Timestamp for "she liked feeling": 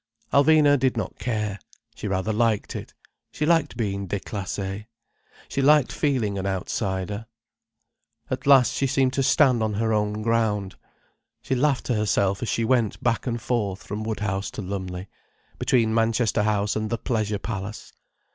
5.47-6.39